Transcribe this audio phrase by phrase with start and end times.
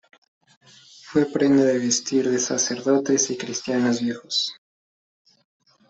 [1.03, 4.55] Fue prenda de vestir de sacerdotes y cristianos viejos.